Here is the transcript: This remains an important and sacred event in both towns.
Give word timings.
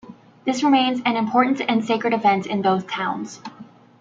This 0.47 0.63
remains 0.63 0.99
an 1.05 1.15
important 1.15 1.61
and 1.61 1.85
sacred 1.85 2.11
event 2.11 2.47
in 2.47 2.63
both 2.63 2.87
towns. 2.87 3.39